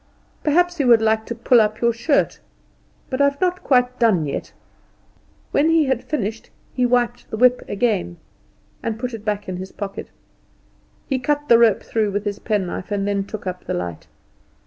[0.43, 2.39] Perhaps you would like to pull up your shirt?
[3.11, 4.51] But I've not quite done yet."
[5.51, 8.17] When he had finished he wiped the whip again,
[8.81, 10.07] and put it back in his pocket.
[11.05, 14.07] He cut the rope through with his penknife, and then took up the light.